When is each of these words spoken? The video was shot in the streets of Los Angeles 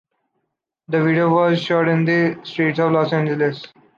The 0.87 1.03
video 1.03 1.29
was 1.29 1.61
shot 1.61 1.87
in 1.87 2.05
the 2.05 2.39
streets 2.43 2.79
of 2.79 2.91
Los 2.91 3.13
Angeles 3.13 3.67